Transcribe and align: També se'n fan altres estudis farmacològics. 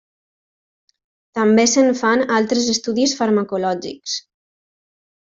També 1.39 1.65
se'n 1.73 1.91
fan 1.99 2.23
altres 2.39 2.71
estudis 2.75 3.13
farmacològics. 3.21 4.17